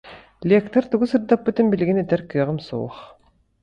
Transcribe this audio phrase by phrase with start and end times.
[0.49, 2.95] Лектор тугу сырдаппытын билигин этэр кыаҕым суох